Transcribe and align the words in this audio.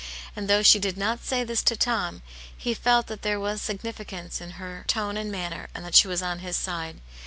And 0.35 0.47
though 0.47 0.63
she 0.63 0.79
did 0.79 0.97
not 0.97 1.23
say 1.23 1.43
this 1.43 1.61
to 1.61 1.75
Tom, 1.75 2.23
he 2.57 2.73
felt 2.73 3.05
that 3.05 3.21
there 3.21 3.39
was 3.39 3.61
significance 3.61 4.41
in 4.41 4.53
her 4.57 4.83
tone 4.87 5.15
and 5.15 5.31
manner, 5.31 5.69
and 5.75 5.85
that 5.85 5.93
she 5.93 6.07
was 6.07 6.23
on 6.23 6.39
his 6.39 6.55
side. 6.55 7.01